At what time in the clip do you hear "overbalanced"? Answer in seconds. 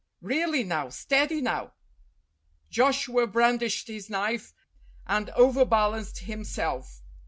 5.35-6.21